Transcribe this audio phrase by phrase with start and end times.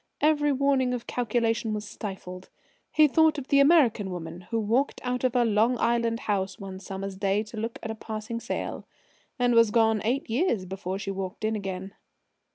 [0.19, 2.49] Every warning of calculation was stifled.
[2.89, 6.79] He thought of the American woman who walked out of her Long Island house one
[6.79, 8.87] summer's day to look at a passing sail
[9.37, 11.93] and was gone eight years before she walked in again.